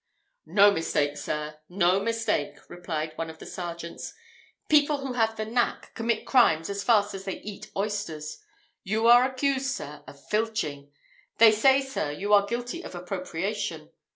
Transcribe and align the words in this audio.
"No 0.47 0.71
mistake, 0.71 1.15
sir! 1.15 1.59
no 1.69 1.99
mistake!" 1.99 2.55
replied 2.67 3.15
one 3.19 3.29
of 3.29 3.37
the 3.37 3.45
sergeants. 3.45 4.15
"People 4.67 5.05
who 5.05 5.13
have 5.13 5.35
the 5.35 5.45
knack, 5.45 5.93
commit 5.93 6.25
crimes 6.25 6.71
as 6.71 6.83
fast 6.83 7.13
as 7.13 7.27
I 7.27 7.33
can 7.35 7.43
eat 7.45 7.69
oysters. 7.77 8.39
You 8.83 9.05
are 9.05 9.23
accused, 9.25 9.67
sir, 9.67 10.03
of 10.07 10.27
filching. 10.27 10.91
They 11.37 11.51
say, 11.51 11.81
sir, 11.83 12.09
you 12.11 12.33
are 12.33 12.47
guilty 12.47 12.81
of 12.81 12.95
appropriation. 12.95 13.91